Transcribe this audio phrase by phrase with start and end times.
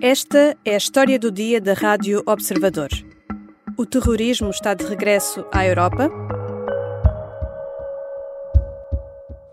[0.00, 2.88] Esta é a história do dia da Rádio Observador.
[3.76, 6.08] O terrorismo está de regresso à Europa?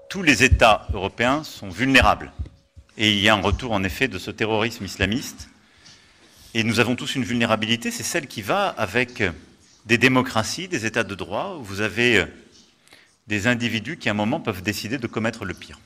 [0.07, 2.31] Tous les États européens sont vulnérables.
[2.95, 5.49] Et il y a un retour en effet de ce terrorisme islamiste.
[6.53, 9.23] Et nous avons tous une vulnérabilité, c'est celle qui va avec
[9.87, 12.23] des démocraties, des États de droit, où vous avez
[13.25, 15.79] des individus qui à un moment peuvent décider de commettre le pire.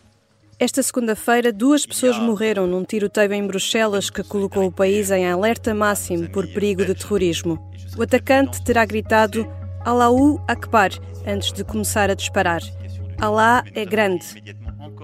[0.59, 5.73] Esta segunda-feira, duas pessoas morreram num tiroteio em Bruxelas que colocou o país em alerta
[5.73, 7.57] máximo por perigo de terrorismo.
[7.97, 9.47] O atacante terá gritado
[9.85, 10.89] Allahu Akbar
[11.25, 12.61] antes de começar a disparar.
[13.21, 14.25] Allah é grande.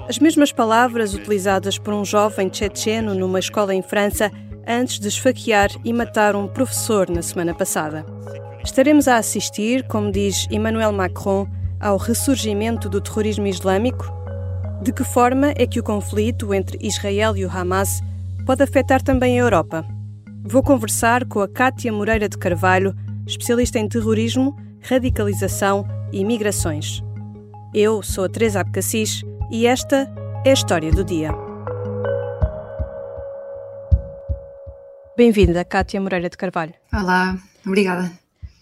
[0.10, 4.30] As mesmas palavras utilizadas por um jovem tchetcheno numa escola em França
[4.68, 8.06] antes de esfaquear e matar um professor na semana passada.
[8.62, 11.48] Estaremos a assistir, como diz Emmanuel Macron,
[11.80, 14.25] ao ressurgimento do terrorismo islâmico
[14.82, 18.02] de que forma é que o conflito entre Israel e o Hamas
[18.46, 19.86] pode afetar também a Europa?
[20.44, 27.02] Vou conversar com a Cátia Moreira de Carvalho, especialista em terrorismo, radicalização e migrações.
[27.74, 30.12] Eu sou a Teresa Abcacis e esta
[30.46, 31.32] é a história do dia.
[35.18, 36.74] Bem-vinda, Cátia Moreira de Carvalho.
[36.94, 38.12] Olá, obrigada.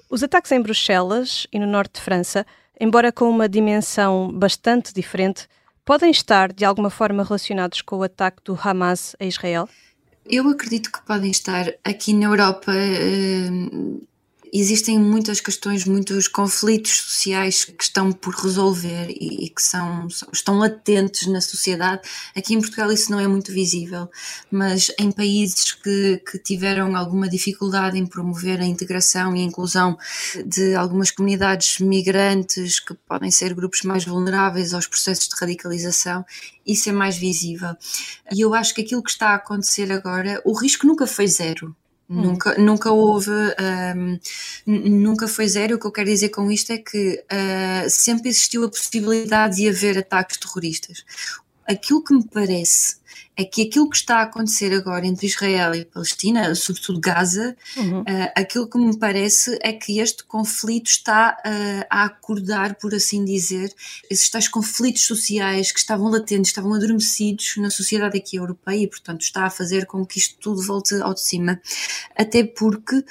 [0.09, 2.45] Os ataques em Bruxelas e no norte de França,
[2.79, 5.47] embora com uma dimensão bastante diferente,
[5.85, 9.67] podem estar de alguma forma relacionados com o ataque do Hamas a Israel?
[10.25, 12.71] Eu acredito que podem estar aqui na Europa.
[14.55, 20.59] Existem muitas questões, muitos conflitos sociais que estão por resolver e, e, que são, estão
[20.59, 22.07] latentes na sociedade.
[22.35, 24.07] Aqui em Portugal isso não é muito visível,
[24.51, 29.97] mas em países que, que tiveram alguma dificuldade em promover a integração e a inclusão
[30.45, 36.23] de algumas comunidades migrantes que podem ser grupos mais vulneráveis aos processos de radicalização,
[36.63, 37.75] isso é mais visível.
[38.31, 41.75] E eu acho que aquilo que está a acontecer agora, o risco nunca foi zero.
[42.07, 43.31] Nunca, nunca houve,
[43.95, 44.19] um,
[44.65, 45.75] nunca foi zero.
[45.75, 49.69] O que eu quero dizer com isto é que uh, sempre existiu a possibilidade de
[49.69, 51.03] haver ataques terroristas.
[51.65, 52.97] Aquilo que me parece
[53.35, 58.01] é que aquilo que está a acontecer agora entre Israel e Palestina, sobretudo Gaza, uhum.
[58.01, 63.25] uh, aquilo que me parece é que este conflito está uh, a acordar, por assim
[63.25, 63.73] dizer,
[64.09, 69.21] esses tais conflitos sociais que estavam latentes, estavam adormecidos na sociedade aqui europeia e, portanto,
[69.21, 71.59] está a fazer com que isto tudo volte ao de cima.
[72.15, 73.05] Até porque uh,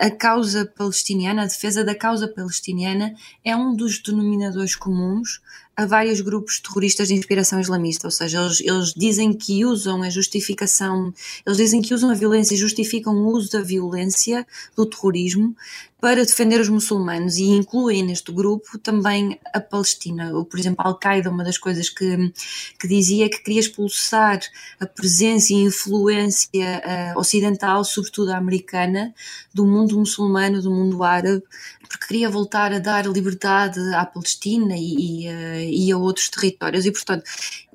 [0.00, 3.14] a causa palestiniana, a defesa da causa palestiniana,
[3.44, 5.40] é um dos denominadores comuns
[5.80, 10.10] a vários grupos terroristas de inspiração islamista, ou seja, eles, eles, dizem que usam a
[10.10, 11.12] justificação,
[11.46, 14.46] eles dizem que usam a violência e justificam o uso da violência,
[14.76, 15.56] do terrorismo,
[16.00, 20.32] para defender os muçulmanos e incluem neste grupo também a Palestina.
[20.44, 22.32] Por exemplo, a Al-Qaeda, uma das coisas que,
[22.78, 24.40] que dizia é que queria expulsar
[24.80, 26.82] a presença e influência
[27.14, 29.14] uh, ocidental, sobretudo a americana,
[29.52, 31.42] do mundo muçulmano, do mundo árabe,
[31.88, 36.86] porque queria voltar a dar liberdade à Palestina e, e, uh, e a outros territórios.
[36.86, 37.24] E, portanto,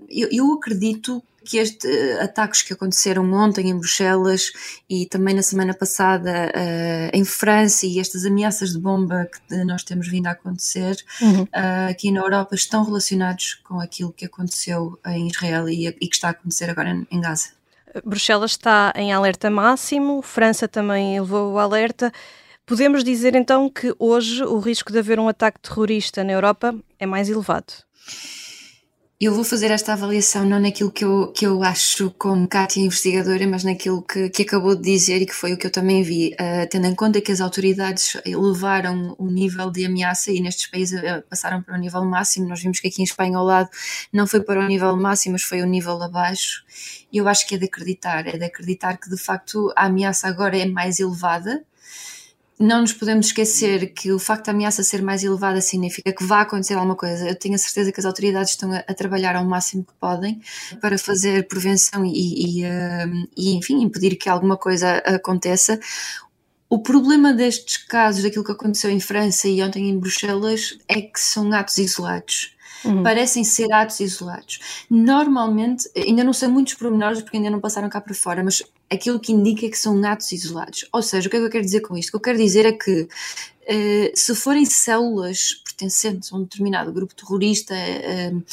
[0.10, 4.52] eu, eu acredito que estes uh, ataques que aconteceram ontem em Bruxelas
[4.90, 9.84] e também na semana passada uh, em França e estas ameaças de bomba que nós
[9.84, 11.44] temos vindo a acontecer uhum.
[11.44, 16.16] uh, aqui na Europa estão relacionados com aquilo que aconteceu em Israel e, e que
[16.16, 17.50] está a acontecer agora em, em Gaza.
[18.04, 22.12] Bruxelas está em alerta máximo, França também elevou o alerta.
[22.66, 27.06] Podemos dizer então que hoje o risco de haver um ataque terrorista na Europa é
[27.06, 27.72] mais elevado?
[29.18, 33.48] Eu vou fazer esta avaliação não naquilo que eu, que eu acho como Kátia investigadora,
[33.48, 36.34] mas naquilo que, que acabou de dizer e que foi o que eu também vi,
[36.34, 41.00] uh, tendo em conta que as autoridades elevaram o nível de ameaça e nestes países
[41.00, 43.70] uh, passaram para o nível máximo, nós vimos que aqui em Espanha ao lado
[44.12, 46.66] não foi para o nível máximo, mas foi o nível abaixo,
[47.12, 50.58] eu acho que é de acreditar, é de acreditar que de facto a ameaça agora
[50.58, 51.64] é mais elevada,
[52.60, 56.42] não nos podemos esquecer que o facto da ameaça ser mais elevada significa que vai
[56.42, 57.28] acontecer alguma coisa.
[57.28, 60.42] Eu tenho a certeza que as autoridades estão a, a trabalhar ao máximo que podem
[60.80, 65.80] para fazer prevenção e, e, uh, e, enfim, impedir que alguma coisa aconteça.
[66.70, 71.20] O problema destes casos, daquilo que aconteceu em França e ontem em Bruxelas, é que
[71.20, 72.56] são atos isolados.
[72.86, 73.04] Uhum.
[73.04, 74.60] Parecem ser atos isolados.
[74.90, 78.64] Normalmente, ainda não sei muitos pormenores porque ainda não passaram cá para fora, mas
[78.96, 80.88] aquilo que indica que são atos isolados.
[80.92, 82.10] Ou seja, o que é que eu quero dizer com isto?
[82.10, 86.92] O que eu quero dizer é que uh, se forem células pertencentes a um determinado
[86.92, 88.44] grupo terrorista, uh,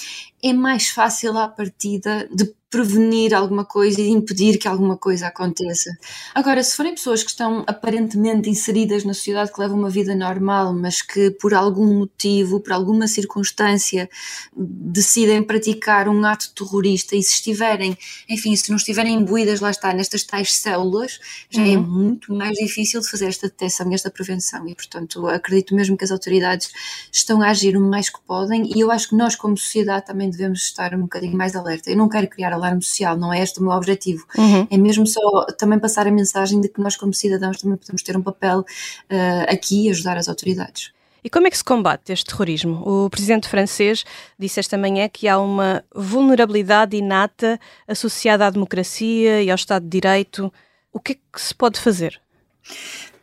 [0.42, 5.90] é mais fácil à partida de prevenir alguma coisa e impedir que alguma coisa aconteça.
[6.34, 10.72] Agora, se forem pessoas que estão aparentemente inseridas na sociedade, que levam uma vida normal,
[10.72, 14.08] mas que por algum motivo, por alguma circunstância,
[14.56, 17.96] decidem praticar um ato terrorista e se estiverem,
[18.26, 21.20] enfim, se não estiverem imbuídas, lá está, nestas tais células,
[21.50, 21.72] já é uhum.
[21.74, 24.66] é muito mais difícil de fazer esta detecção e esta prevenção.
[24.66, 26.70] E, portanto, acredito mesmo que as autoridades
[27.12, 30.30] estão a agir o mais que podem e eu acho que nós, como sociedade, também
[30.30, 31.90] devemos estar um bocadinho mais alerta.
[31.90, 34.26] Eu não quero criar alarme social, não é este o meu objetivo.
[34.38, 34.66] Uhum.
[34.70, 38.16] É mesmo só também passar a mensagem de que nós, como cidadãos, também podemos ter
[38.16, 40.92] um papel uh, aqui e ajudar as autoridades.
[41.24, 42.82] E como é que se combate este terrorismo?
[42.84, 44.04] O presidente francês
[44.36, 49.88] disse esta manhã que há uma vulnerabilidade inata associada à democracia e ao Estado de
[49.88, 50.52] Direito.
[50.92, 52.20] O que é que se pode fazer?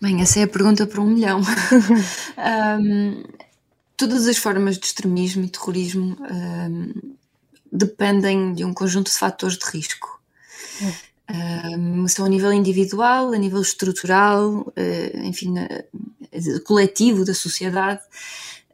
[0.01, 1.41] Bem, essa é a pergunta para um milhão.
[2.79, 3.23] um,
[3.97, 6.93] todas as formas de extremismo e terrorismo um,
[7.69, 10.21] dependem de um conjunto de fatores de risco.
[10.81, 10.93] Hum.
[11.31, 15.83] Um, são a nível individual, a nível estrutural, uh, enfim, uh,
[16.65, 18.01] coletivo da sociedade.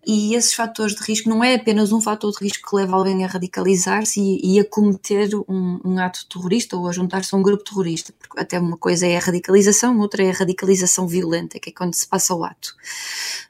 [0.07, 3.25] E esses fatores de risco não é apenas um fator de risco que leva alguém
[3.25, 7.41] a radicalizar-se e, e, a cometer um, um, ato terrorista ou a juntar-se a um
[7.41, 8.13] grupo terrorista.
[8.19, 11.95] Porque até uma coisa é a radicalização, outra é a radicalização violenta, que é quando
[11.95, 12.75] se passa o ato.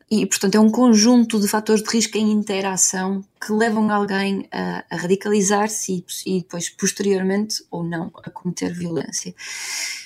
[0.10, 4.84] E, portanto, é um conjunto de fatores de risco em interação que levam alguém a,
[4.90, 9.34] a radicalizar-se e, e, depois, posteriormente, ou não, a cometer violência.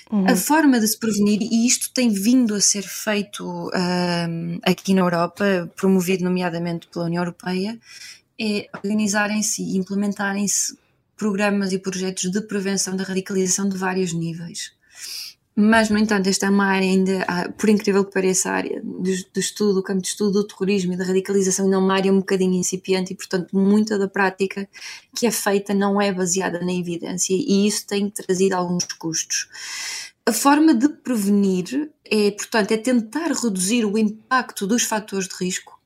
[0.09, 0.25] Uhum.
[0.25, 5.01] A forma de se prevenir, e isto tem vindo a ser feito um, aqui na
[5.01, 7.77] Europa, promovido nomeadamente pela União Europeia,
[8.39, 10.77] é organizarem-se e implementarem-se
[11.17, 14.71] programas e projetos de prevenção da radicalização de vários níveis.
[15.61, 18.81] Mas, no entanto, esta é uma área ainda, ah, por incrível que pareça, a área
[18.81, 22.13] do, estudo, o campo de estudo do terrorismo e da radicalização ainda é uma área
[22.13, 24.69] um bocadinho incipiente e, portanto, muita da prática
[25.13, 29.49] que é feita não é baseada na evidência e isso tem trazido alguns custos.
[30.25, 35.78] A forma de prevenir é, portanto, é tentar reduzir o impacto dos fatores de risco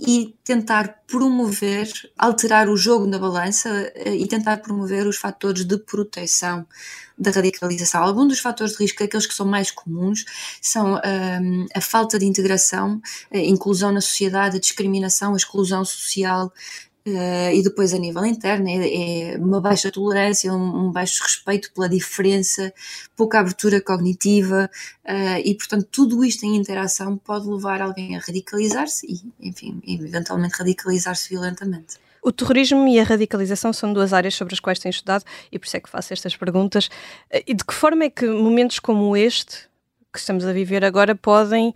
[0.00, 1.88] e tentar promover,
[2.18, 6.66] alterar o jogo na balança eh, e tentar promover os fatores de proteção
[7.16, 8.02] da radicalização.
[8.02, 10.24] Alguns dos fatores de risco, aqueles que são mais comuns,
[10.60, 13.00] são um, ehm, a falta de integração,
[13.32, 16.52] a inclusão na sociedade, a discriminação, a exclusão social,
[17.06, 21.70] Uh, e depois a nível interno é, é uma baixa tolerância, um, um, baixo respeito
[21.74, 22.72] pela diferença,
[23.14, 24.70] pouca abertura cognitiva
[25.04, 30.54] uh, e portanto tudo isto em interação pode levar alguém a radicalizar-se e enfim, eventualmente
[30.56, 31.98] radicalizar-se violentamente.
[32.22, 35.66] O terrorismo e a radicalização são duas áreas sobre as quais tenho estudado e por
[35.66, 36.88] isso é que faço estas perguntas.
[37.28, 39.68] Eh, e de que forma é que momentos como este,
[40.10, 41.74] que estamos a viver agora, podem uh,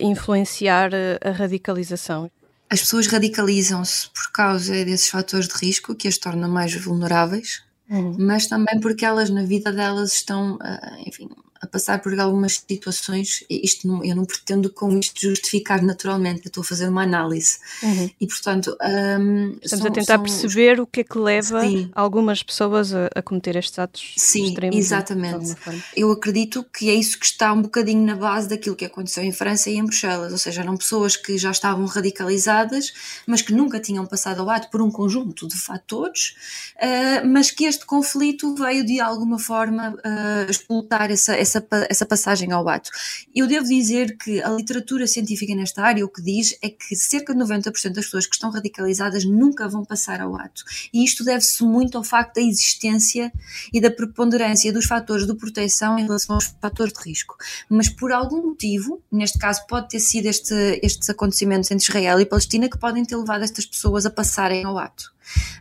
[0.00, 2.30] influenciar a radicalização?
[2.70, 8.16] As pessoas radicalizam-se por causa desses fatores de risco que as tornam mais vulneráveis, uhum.
[8.18, 11.28] mas também porque elas na vida delas estão, ah, enfim,
[11.60, 16.48] a passar por algumas situações, isto não, eu não pretendo com isto justificar naturalmente, eu
[16.48, 17.58] estou a fazer uma análise.
[17.82, 18.10] Uhum.
[18.20, 18.76] E portanto.
[18.80, 20.22] Um, Estamos são, a tentar são...
[20.22, 21.90] perceber o que é que leva Sim.
[21.94, 24.76] algumas pessoas a, a, cometer estes atos Sim, extremos.
[24.76, 25.54] Exatamente.
[25.94, 29.32] Eu acredito que é isso que está um bocadinho na base daquilo que aconteceu em
[29.32, 32.92] França e em Bruxelas, ou seja, eram pessoas que já estavam radicalizadas,
[33.26, 36.34] mas que nunca tinham passado ao ato por um conjunto de fatores,
[36.76, 42.06] uh, mas que este conflito veio de alguma forma uh, explotar essa, essa essa, essa
[42.06, 42.90] passagem ao ato.
[43.34, 47.34] Eu devo dizer que a literatura científica nesta área o que diz é que cerca
[47.34, 50.62] de 90% das pessoas que estão radicalizadas nunca vão passar ao ato.
[50.92, 53.32] E isto deve-se muito ao facto da existência
[53.72, 57.36] e da preponderância dos fatores de proteção em relação aos fatores de risco.
[57.68, 62.26] Mas por algum motivo, neste caso pode ter sido este, estes acontecimentos entre Israel e
[62.26, 65.12] Palestina que podem ter levado estas pessoas a passarem ao ato.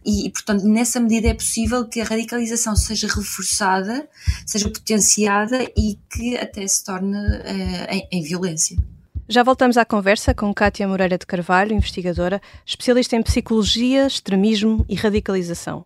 [0.06, 4.08] E, portanto, nessa medida é possível que a radicalização seja reforçada,
[4.46, 8.78] seja potenciada e que até se torne uh, em, em violência.
[9.28, 14.96] Já voltamos à conversa com Kátia Moreira de Carvalho, investigadora, especialista em psicologia, extremismo e
[14.96, 15.86] radicalização.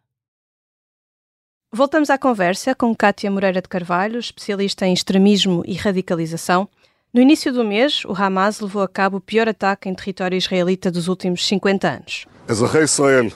[1.76, 6.66] Voltamos à conversa com Kátia Moreira de Carvalho, especialista em extremismo e radicalização.
[7.12, 10.90] No início do mês, o Hamas levou a cabo o pior ataque em território israelita
[10.90, 12.26] dos últimos 50 anos.
[12.48, 13.28] אזרחי ישראל,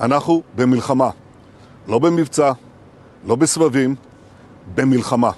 [0.00, 1.10] אנחנו במלחמה.
[1.88, 2.52] לא במבצע,
[3.26, 3.94] לא בסבבים,
[4.74, 5.30] במלחמה.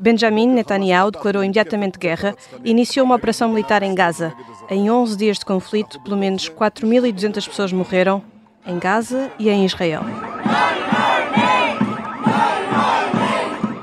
[0.00, 2.34] Benjamin Netanyahu declarou imediatamente guerra
[2.64, 4.34] e iniciou uma operação militar em Gaza.
[4.68, 8.22] Em 11 dias de conflito, pelo menos 4.200 pessoas morreram
[8.66, 10.02] em Gaza e em Israel.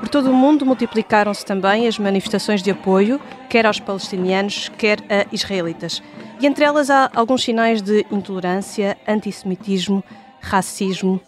[0.09, 5.27] Por todo o mundo multiplicaram-se também as manifestações de apoio, quer aos palestinianos, quer a
[5.31, 6.01] israelitas.
[6.41, 10.03] E entre elas há alguns sinais de intolerância, antissemitismo,
[10.41, 11.21] racismo.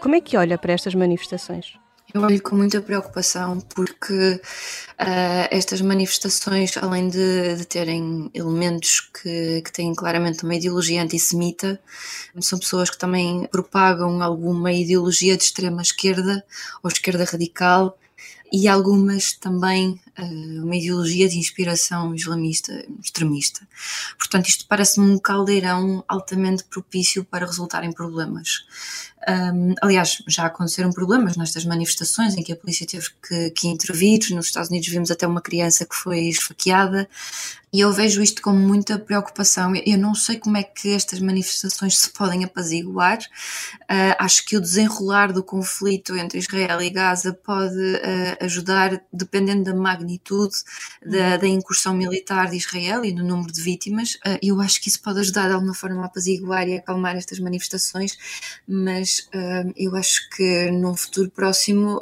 [0.00, 1.74] Como é que olha para estas manifestações?
[2.14, 9.60] Eu olho com muita preocupação porque uh, estas manifestações, além de, de terem elementos que,
[9.62, 11.80] que, têm claramente uma ideologia antissemita,
[12.40, 16.44] são pessoas que também propagam alguma ideologia de extrema esquerda
[16.80, 17.96] ou esquerda radical
[18.52, 23.66] e algumas também uh, uma ideologia de inspiração islamista extremista.
[24.18, 28.64] Portanto, isto parece-me um caldeirão altamente propício para resultar em problemas.
[29.28, 34.20] Um, aliás, já aconteceram problemas nestas manifestações em que a polícia teve que, que intervir.
[34.30, 37.08] Nos Estados Unidos vimos até uma criança que foi esfaqueada.
[37.72, 39.72] E eu vejo isto com muita preocupação.
[39.86, 43.18] Eu não sei como é que estas manifestações se podem apaziguar.
[43.82, 49.62] Uh, acho que o desenrolar do conflito entre Israel e Gaza pode uh, ajudar, dependendo
[49.62, 50.56] da magnitude
[51.06, 54.14] da, da, incursão militar de Israel e do número de vítimas.
[54.16, 57.16] Uh, eu acho que isso pode ajudar de alguma forma a apaziguar e a acalmar
[57.16, 58.18] estas manifestações,
[58.66, 59.28] mas
[59.76, 62.00] eu acho que num futuro próximo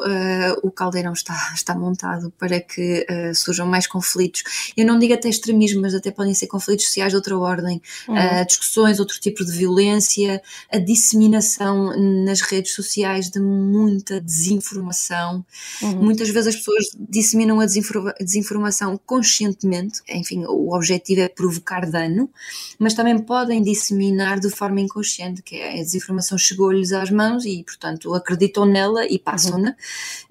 [0.62, 4.42] o caldeirão está, está montado para que surjam mais conflitos.
[4.76, 7.82] Eu não digo até extremismo extremismo, mas até podem ser conflitos sociais de outra ordem,
[8.08, 8.14] uhum.
[8.14, 10.40] uh, discussões, outro tipo de violência,
[10.72, 15.44] a disseminação nas redes sociais de muita desinformação.
[15.82, 16.04] Uhum.
[16.04, 22.30] Muitas vezes as pessoas disseminam a desinformação conscientemente, enfim, o objetivo é provocar dano,
[22.78, 27.62] mas também podem disseminar de forma inconsciente, que é a desinformação chegou-lhes às mãos e,
[27.64, 29.74] portanto, acreditam nela e passam-na,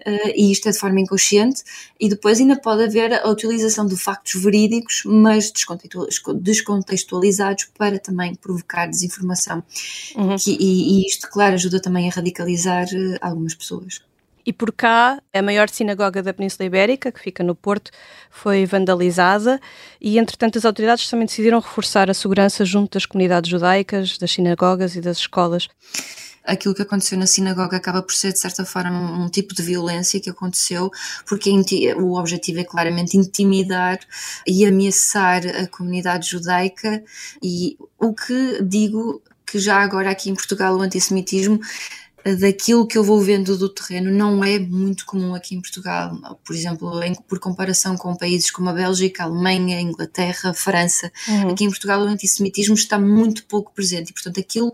[0.05, 0.15] uhum.
[0.15, 1.63] uh, e isto é de forma inconsciente,
[2.00, 5.51] e depois ainda pode haver a utilização de factos verídicos, mas
[6.41, 9.63] descontextualizados para também provocar desinformação.
[10.15, 10.36] Uhum.
[10.36, 14.01] Que, e, e, isto, claro, ajuda também a radicalizar uh, algumas pessoas.
[14.45, 17.91] E por cá, a maior sinagoga da Península Ibérica, que fica no Porto,
[18.31, 19.59] foi vandalizada
[20.00, 24.95] e, entretanto, as autoridades também decidiram reforçar a segurança junto das comunidades judaicas, das sinagogas
[24.95, 25.67] e das escolas
[26.48, 29.62] aquilo que aconteceu na sinagoga acaba por ser, de certa forma, um, um tipo de
[29.62, 30.89] violência que aconteceu,
[31.25, 31.51] porque
[31.98, 34.00] o objetivo é claramente intimidar
[34.48, 37.04] e ameaçar a comunidade judaica.
[37.44, 41.60] E o que digo que já agora aqui em Portugal o antissemitismo
[42.36, 46.39] daquilo que eu vou vendo do terreno não é muito comum aqui em Portugal.
[46.44, 50.54] Por exemplo, em, por comparação com países como a Bélgica, a Alemanha, a Inglaterra, a
[50.54, 51.51] França, uhum.
[51.51, 54.72] aqui em Portugal o antissemitismo está muito pouco presente e, portanto, aquilo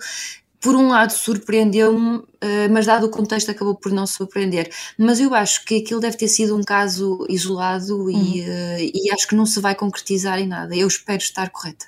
[0.63, 4.71] por um lado surpreendeu-me, eh, mas dado o contexto acabou por não surpreender.
[4.97, 8.45] Mas eu acho que aquilo deve ter sido um caso isolado e, uhum.
[8.47, 10.73] Eh, e acho que não se vai concretizar em nada.
[10.73, 11.85] Eu espero estar correta.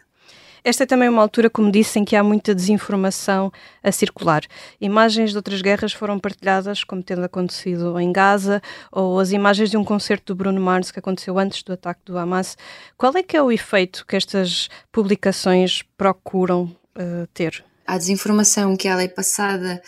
[0.62, 3.50] Esta é também uma altura, como disse, em que há muita desinformação
[3.82, 4.42] a circular.
[4.82, 9.78] Imagens de outras guerras foram partilhadas, como tendo acontecido em Gaza, ou as imagens de
[9.78, 12.58] um concerto do Bruno Mars que aconteceu antes do ataque do Hamas.
[12.98, 16.64] Qual é que é o efeito que estas publicações procuram
[16.98, 17.64] uh, ter?
[17.86, 19.82] À desinformação que ela é passada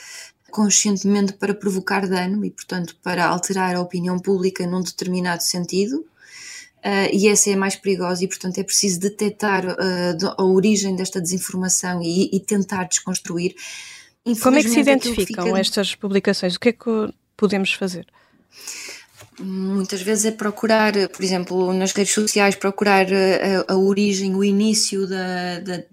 [0.50, 6.06] conscientemente para provocar dano e, portanto, para alterar a opinião pública num determinado sentido.
[6.77, 10.96] Uh, e essa é a mais perigosa, e portanto é preciso detectar uh, a origem
[10.96, 13.56] desta desinformação e, e tentar desconstruir.
[14.42, 15.60] Como é que se identificam fica...
[15.60, 16.56] estas publicações?
[16.56, 18.08] O que é que podemos fazer?
[19.39, 25.07] Muitas vezes é procurar, por exemplo, nas redes sociais, procurar a, a origem, o início
[25.07, 25.83] da, da,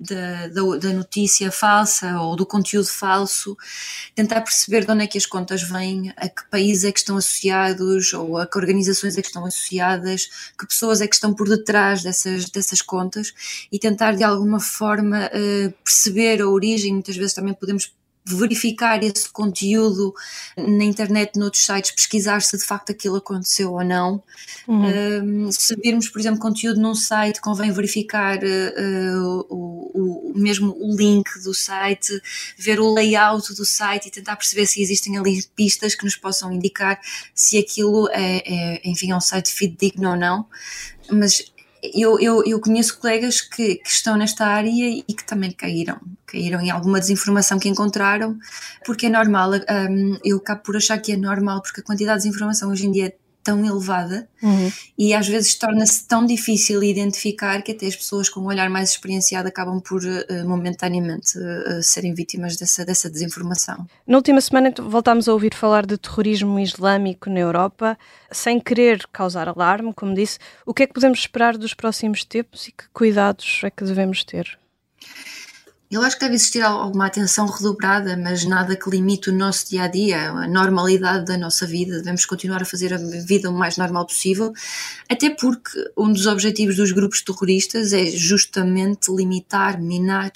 [0.48, 3.56] da, da, notícia falsa ou do conteúdo falso,
[4.14, 7.16] tentar perceber de onde é que as contas vêm, a que países é que estão
[7.16, 10.28] associados ou a que organizações é que estão associadas,
[10.58, 13.34] que pessoas é que estão por detrás dessas, dessas contas
[13.70, 16.92] e tentar de alguma forma uh, perceber a origem.
[16.92, 17.92] Muitas vezes também podemos
[18.24, 20.14] verificar esse conteúdo
[20.56, 24.22] na internet, noutros sites, pesquisar se de facto aquilo aconteceu ou não.
[24.66, 25.46] Uhum.
[25.46, 30.96] Um, se virmos, por exemplo, conteúdo num site, convém verificar uh, o, o, mesmo o
[30.96, 32.18] link do site,
[32.56, 36.50] ver o layout do site e tentar perceber se existem ali pistas que nos possam
[36.50, 36.98] indicar
[37.34, 40.46] se aquilo é, é enfim, é um site fidedigno ou não.
[41.10, 41.52] Mas
[41.92, 46.60] eu, eu, eu conheço colegas que, que, estão nesta área e que também caíram, caíram
[46.60, 48.38] em alguma desinformação que encontraram,
[48.86, 52.28] porque é normal, um, eu acabo por achar que é normal, porque a quantidade de
[52.28, 54.72] desinformação hoje em dia é tão elevada uhum.
[54.98, 58.90] e às vezes torna-se tão difícil identificar que até as pessoas com um olhar mais
[58.90, 63.86] experienciado acabam por uh, momentaneamente uh, serem vítimas dessa, dessa desinformação.
[64.06, 67.98] Na última semana voltámos a ouvir falar de terrorismo islâmico na Europa,
[68.32, 70.38] sem querer causar alarme, como disse.
[70.64, 74.24] O que é que podemos esperar dos próximos tempos e que cuidados é que devemos
[74.24, 74.58] ter?
[75.94, 79.84] Eu acho que deve existir alguma atenção redobrada, mas nada que limite o nosso dia
[79.84, 81.98] a dia, a normalidade da nossa vida.
[81.98, 84.52] Devemos continuar a fazer a vida o mais normal possível,
[85.08, 90.32] até porque um dos objetivos dos grupos terroristas é justamente limitar, minar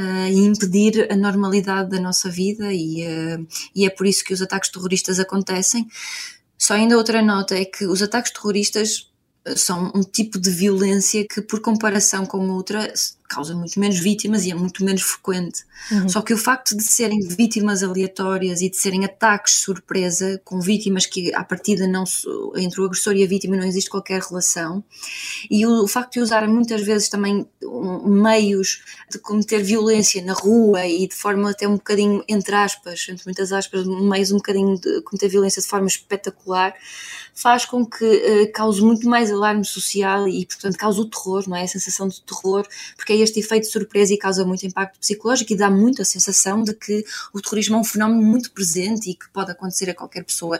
[0.00, 4.32] Uh, e impedir a normalidade da nossa vida, e, uh, e, é por isso que
[4.32, 5.88] os ataques terroristas acontecem.
[6.56, 9.10] Só ainda outra nota é que os ataques terroristas
[9.56, 12.92] são um tipo de violência que, por comparação com outra,
[13.28, 15.64] causa muito menos vítimas e é muito menos frequente.
[15.92, 16.08] Uhum.
[16.08, 21.06] Só que o facto de serem vítimas aleatórias e de serem ataques surpresa, com vítimas
[21.06, 22.04] que à partida não
[22.56, 24.82] entre o agressor e a vítima não existe qualquer relação,
[25.50, 27.46] e o, o facto de usarem muitas vezes também
[28.04, 33.24] meios de cometer violência na rua e de forma até um bocadinho, entre aspas, entre
[33.24, 36.74] muitas aspas, meios um bocadinho de cometer violência de forma espetacular,
[37.38, 41.56] faz com que uh, cause muito mais alarme social e, portanto, cause o terror, não
[41.56, 41.62] é?
[41.62, 42.66] A sensação de terror,
[42.96, 46.04] porque é este efeito de surpresa e causa muito impacto psicológico e dá muito a
[46.04, 49.94] sensação de que o terrorismo é um fenómeno muito presente e que pode acontecer a
[49.94, 50.58] qualquer pessoa.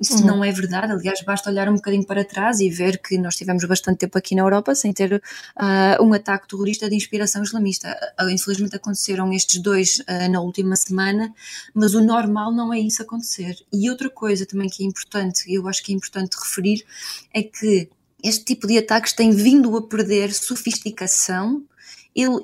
[0.00, 0.26] Isso uhum.
[0.26, 3.64] não é verdade, aliás, basta olhar um bocadinho para trás e ver que nós tivemos
[3.64, 7.96] bastante tempo aqui na Europa sem ter uh, um ataque terrorista de inspiração islamista.
[8.20, 11.32] Uh, infelizmente aconteceram estes dois uh, na última semana,
[11.74, 13.56] mas o normal não é isso acontecer.
[13.72, 16.84] E outra coisa também que é importante, eu acho que é importante referir,
[17.32, 17.88] é que
[18.22, 21.62] este tipo de ataques tem vindo a perder sofisticação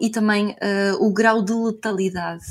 [0.00, 2.44] e também uh, o grau de letalidade.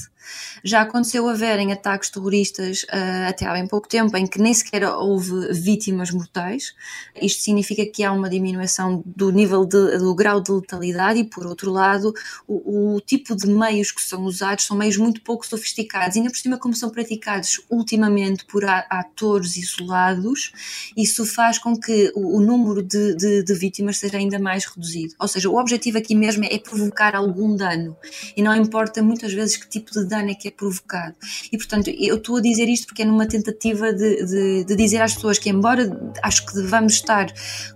[0.63, 4.83] Já aconteceu haverem ataques terroristas uh, até há bem pouco tempo em que nem sequer
[4.87, 6.73] houve vítimas mortais.
[7.21, 11.45] Isto significa que há uma diminuição do nível de, do grau de letalidade e, por
[11.45, 12.13] outro lado,
[12.47, 16.15] o, o, tipo de meios que são usados são meios muito pouco sofisticados.
[16.15, 20.51] E ainda por cima, como são praticados ultimamente por atores isolados,
[20.95, 25.15] isso faz com que o, o número de, de, de vítimas seja ainda mais reduzido.
[25.19, 27.95] Ou seja, o objetivo aqui mesmo é provocar algum dano
[28.35, 31.15] e não importa muitas vezes que tipo de dano é que é provocado.
[31.51, 35.01] E portanto, eu estou a dizer isto porque é numa tentativa de, de, de dizer
[35.01, 35.89] às pessoas que, embora
[36.21, 37.27] acho que devamos estar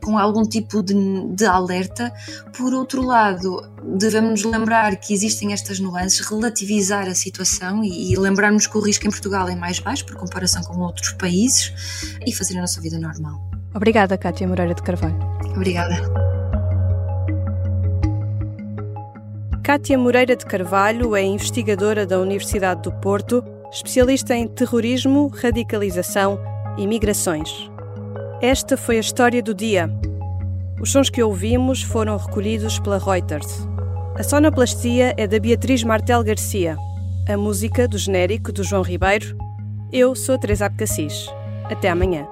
[0.03, 0.93] com algum tipo de,
[1.33, 2.13] de alerta,
[2.55, 3.61] por outro lado,
[3.97, 9.07] devemos lembrar que existem estas nuances, relativizar a situação e, e lembrarmos que o risco
[9.07, 11.73] em Portugal é mais baixo por comparação com outros países
[12.25, 13.49] e fazer a nossa vida normal.
[13.73, 15.17] Obrigada, Cátia Moreira de Carvalho.
[15.55, 16.34] Obrigada.
[19.65, 26.39] Cátia Moreira de Carvalho é investigadora da Universidade do Porto, especialista em terrorismo, radicalização
[26.77, 27.49] e migrações.
[28.43, 29.89] Esta foi a história do dia.
[30.79, 33.67] Os sons que ouvimos foram recolhidos pela Reuters.
[34.15, 36.77] A sonoplastia é da Beatriz Martel Garcia.
[37.27, 39.35] A música do genérico do João Ribeiro.
[39.91, 41.27] Eu sou Teresa Abcacis.
[41.71, 42.27] Até amanhã.